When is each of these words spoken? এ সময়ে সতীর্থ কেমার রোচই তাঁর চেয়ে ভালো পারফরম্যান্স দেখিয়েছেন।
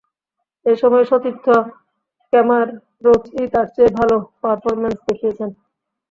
এ 0.65 0.73
সময়ে 0.81 1.05
সতীর্থ 1.09 1.45
কেমার 2.33 2.67
রোচই 3.03 3.45
তাঁর 3.53 3.67
চেয়ে 3.75 3.91
ভালো 3.99 4.15
পারফরম্যান্স 4.41 4.97
দেখিয়েছেন। 5.07 5.49